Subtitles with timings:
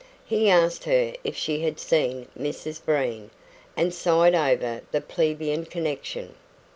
[0.25, 3.29] He asked her if she had seen Mrs Breen,
[3.77, 6.33] and sighed over that plebeian connection.